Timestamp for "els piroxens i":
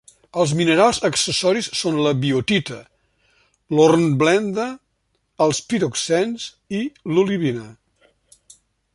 5.47-6.81